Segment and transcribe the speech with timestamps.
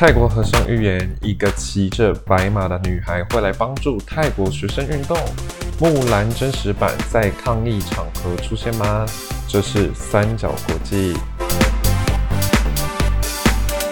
[0.00, 5.18] 泰国和尚预言，一个骑着白马的女孩会来帮助泰国学生运动。
[5.80, 9.04] 木兰真实版在抗议场合出现吗？
[9.48, 11.16] 这是三角国际。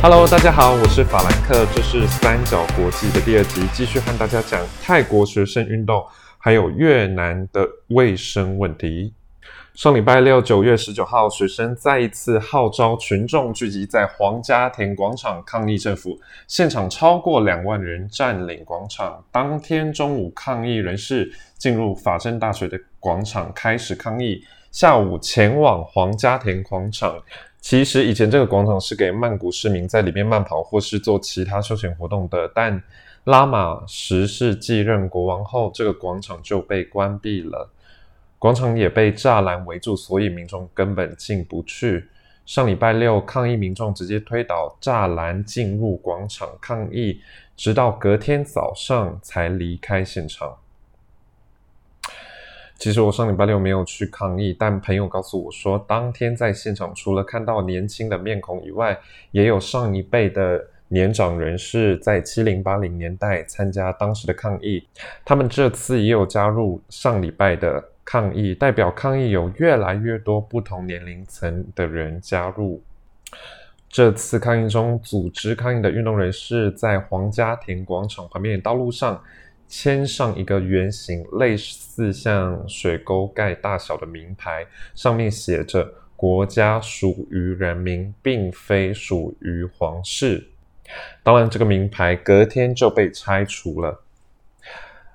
[0.00, 6.06] Hello，大家好，我是法兰克，这是三角国际的第二集，继续和大家讲泰国学生运动，
[6.38, 9.14] 还有越南的卫生问题。
[9.78, 19.24] 上礼拜六，九月十九号，学生再一次号召群众聚集在皇家田广场抗议政府，现场超过两万人占领广场。
[19.30, 27.16] 当天中午，抗议人士进入法政大学的广场开始抗议，下午前往皇家田广场。
[27.60, 32.82] 其实以前这个广场是给曼谷市民在里面慢跑或是做其他休闲活动的，但
[33.22, 37.70] 拉玛十世继任国王后，这个广场就被关闭了。
[38.38, 42.08] 广场也被栅栏围住，所以民众根本进不去。
[42.46, 47.20] 上礼拜六，抗议民众直接推倒栅栏进入广场抗议，
[47.56, 50.56] 直到隔天早上才离开现场。
[52.78, 58.96] 其实我上礼拜六没有去抗议，但朋友告诉我说，当天在现场除了看到年轻的面孔以外，
[59.32, 64.86] 也有上一辈的年长人士在七零八零年代参加当时的抗议。
[65.24, 67.82] 他们这次也有加入上礼拜的。
[68.10, 72.82] 抗议代表抗议有越来越多不同年龄层的人加入。
[73.86, 79.22] 这次抗议中，组织抗议的运动人士在皇家田广场旁边的道路上
[79.68, 85.86] 牵上一个圆形、类似像水沟盖大小的名牌，上面写着
[86.16, 90.48] “国家属于人民，并非属于皇室”。
[91.22, 94.02] 当然，这个名牌隔天就被拆除了。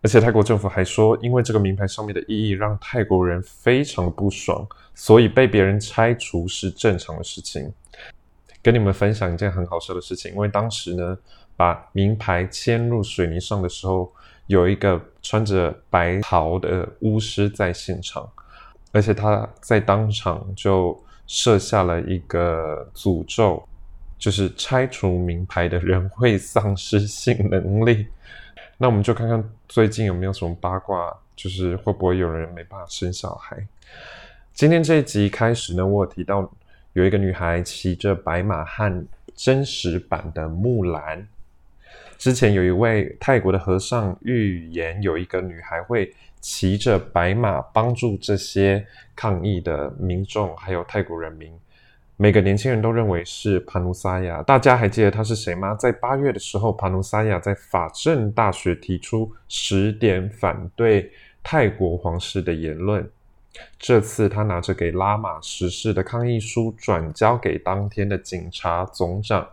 [0.00, 7.72] 而且泰国政府还说，因为这个名牌上面的意义让泰国人非常不爽，所以被别人拆除是正常的事情。
[8.62, 11.18] 跟你们分享一件很好笑的事情，因为当时呢，
[11.56, 14.12] 把名牌嵌入水泥上的时候，
[14.46, 18.28] 有一个穿着白袍的巫师在现场，
[18.92, 23.66] 而且他在当场就设下了一个诅咒，
[24.18, 28.06] 就是拆除名牌的人会丧失性能力。
[28.76, 33.56] 那我们就看看最近有没有什么八卦，就是会不会有人没办法生小孩。
[34.52, 36.50] 今天这一集开始呢，我有提到
[36.92, 41.26] 有一个女孩骑着白马和真实版的木兰。
[42.16, 51.52] 之前有一位泰国的和尚预言，有一个女孩会骑着白马帮助这些抗议的民众，还有泰国人民。
[52.20, 55.72] 每个年轻人都认为是帕努萨亚，大家还记得他是谁吗？
[55.76, 61.12] 在八月的时候，帕努萨亚在法政大学提出十点反对
[61.44, 63.08] 泰国皇室的言论。
[63.78, 69.46] 这次他拿着给拉玛十世的抗议书，转交给当天的警察总长。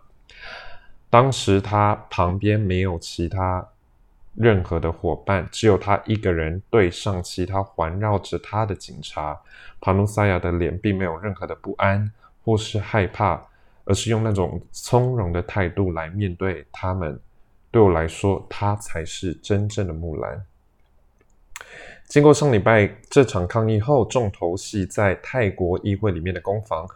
[1.07, 3.63] 当时他旁边没有其他
[4.33, 9.39] 任何的伙伴，只有他一个人对上其他环绕着他的警察。
[9.79, 12.11] 帕努萨亚的脸并没有任何的不安。
[12.45, 13.41] 或是害怕，
[13.85, 17.19] 而是用那种从容的态度来面对他们。
[17.71, 20.45] 对我来说，他才是真正的木兰。
[22.07, 26.87] 经过上礼拜这场抗议后，重头戏在泰国议会里面的攻防。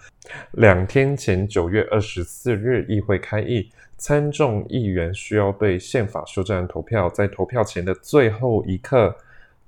[0.51, 9.15] 两天前，九月二十四日，议会开议，参众议员需要对宪法修正案投票，在投票前的最后一刻。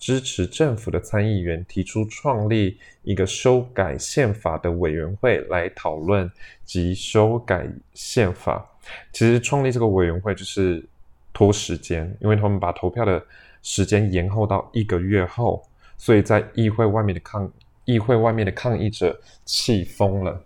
[0.01, 6.29] 支持政府的参议员提出创立一个修改宪法的委员会来讨论
[6.65, 8.67] 及修改宪法。
[9.13, 10.83] 其实创立这个委员会就是
[11.31, 13.23] 拖时间，因为他们把投票的
[13.61, 15.63] 时间延后到一个月后，
[15.97, 17.49] 所以在议会外面的抗
[17.85, 20.43] 议会外面的抗议者气疯了，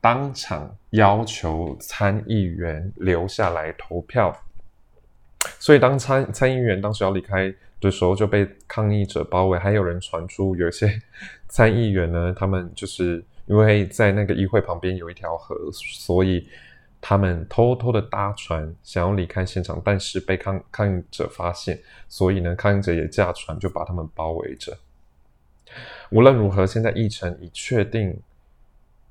[0.00, 4.32] 当场要求参议员留下来投票。
[5.58, 7.54] 所以当参参议员当时要离开。
[7.78, 10.90] 的时候就被抗议者包围，还有人传出有些
[11.46, 16.48] 参议员呢，他们就是因为在那个议会旁边有一条河，所以
[17.02, 21.78] 他们偷偷的搭船想要离开现场，但是被抗抗议者发现，
[22.08, 24.76] 所以呢，抗议者也驾船就把他们包围着。
[26.08, 28.18] 无论如何，现在议程已确定，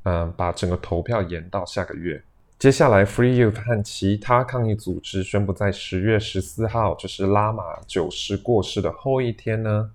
[0.03, 2.19] 嗯，把整个投票延到下个月。
[2.57, 9.91] 接下来，Free Youth 和其他抗议组织宣布，在十月十四号，就是拉玛九世过世的后一天呢，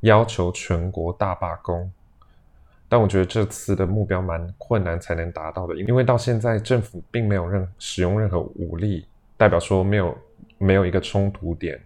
[0.00, 1.90] 要求全国大罢工。
[2.90, 9.06] 但我觉得这次的目标蛮困难才能达到的，因为到现在政府并没有任使用任何武力，
[9.36, 10.18] 代表说没有
[10.58, 11.80] 没有一个冲突点，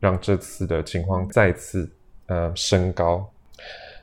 [0.00, 1.90] 让这次的情况再次
[2.26, 3.30] 呃升高。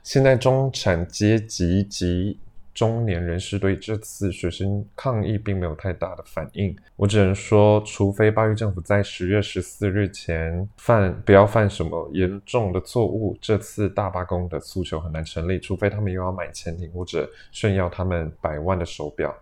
[0.04, 2.38] 现在中产阶级及
[2.74, 6.76] 中年人士对这次学生抗议并没有太大的反应。
[6.96, 15.60] 我只能说，除非巴育政府在十月十四日前犯不要犯什么严重的错误，这次大罢工的诉求很难成立。
[15.60, 19.36] 除非他们又要买潜艇或者炫耀他们百万的手表。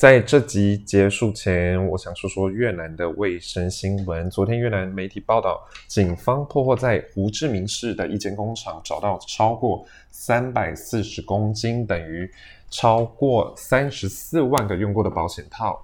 [0.00, 4.30] 在这集结束前，我想说说越南的卫生新闻。
[4.30, 12.26] 昨天越南媒体报道，警方破获在胡志明市的一间工厂，找到超过三百四十公斤，等于
[12.70, 15.78] 超过三十四万个用过的保险套。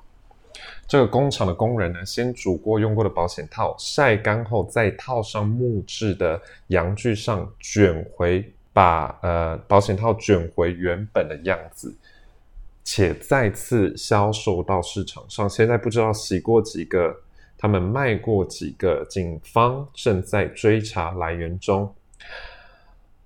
[0.89, 11.95] 这个工厂的工人呢，先煮过用过的保险套，晒干后再套上木质的阳具上卷回，把呃保险套卷回原本的样子。
[12.89, 17.13] 且再次销售到市场上，现在不知道洗过几个，
[17.59, 21.93] 他们卖过几个，警方正在追查来源中。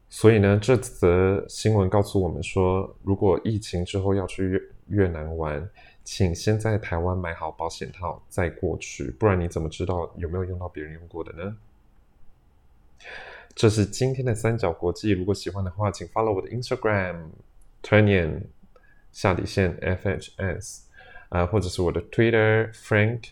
[0.08, 5.68] 所以呢，这则新闻告诉我们说，如果疫情之后要去越越南玩，
[6.04, 11.54] 请先在台湾买好保险套再过去，不然你怎么知道有没有用到别人用过的呢？
[13.54, 18.40] 这是今天的三角国际，如果喜欢的话，请 follow 我的 Instagram，Turnian。
[19.12, 20.80] 下底线 FHS，
[21.28, 23.30] 啊，或者是我的 Twitter Frank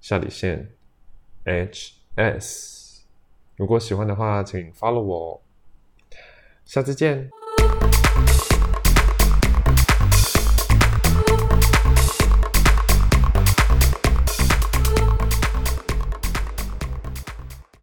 [0.00, 0.70] 下底线
[1.44, 3.00] HS。
[3.56, 5.42] 如果喜欢的话，请 follow 我。
[6.64, 7.30] 下次见。